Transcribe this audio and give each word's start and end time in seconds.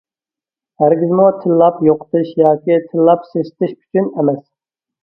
ھەرگىزمۇ 0.83 1.27
تىللاپ 1.43 1.77
يوقىتىش 1.89 2.35
ياكى 2.43 2.81
تىللاپ 2.89 3.31
سېسىتىش 3.35 3.79
ئۈچۈن 3.79 4.15
ئەمەس. 4.19 4.43